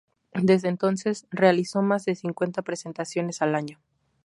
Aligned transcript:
Desde 0.41 0.67
entonces, 0.67 1.27
realizó 1.29 1.83
más 1.83 2.05
de 2.05 2.15
cincuenta 2.15 2.63
presentaciones 2.63 3.43
al 3.43 3.53
año. 3.53 3.79